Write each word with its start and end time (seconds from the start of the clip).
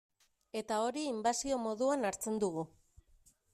Eta 0.61 0.79
hori 0.85 1.03
inbasio 1.09 1.59
moduan 1.67 2.09
hartzen 2.11 2.43
dugu. 2.45 2.67